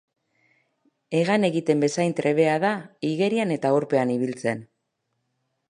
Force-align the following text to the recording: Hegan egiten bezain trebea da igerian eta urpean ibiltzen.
Hegan 1.17 1.45
egiten 1.49 1.83
bezain 1.85 2.17
trebea 2.21 2.57
da 2.65 2.73
igerian 3.11 3.53
eta 3.59 3.73
urpean 3.81 4.15
ibiltzen. 4.19 4.67